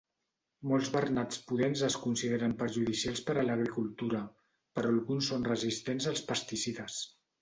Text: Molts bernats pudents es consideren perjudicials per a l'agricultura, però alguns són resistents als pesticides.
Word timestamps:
Molts 0.69 0.87
bernats 0.95 1.41
pudents 1.49 1.83
es 1.87 1.97
consideren 2.05 2.55
perjudicials 2.61 3.21
per 3.27 3.35
a 3.41 3.43
l'agricultura, 3.49 4.23
però 4.79 4.95
alguns 4.95 5.29
són 5.33 5.47
resistents 5.53 6.09
als 6.15 6.25
pesticides. 6.33 6.99